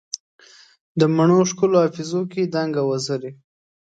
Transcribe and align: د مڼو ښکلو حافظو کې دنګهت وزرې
د 0.99 1.01
مڼو 1.15 1.39
ښکلو 1.49 1.77
حافظو 1.83 2.21
کې 2.31 2.51
دنګهت 2.55 2.85
وزرې 2.87 3.31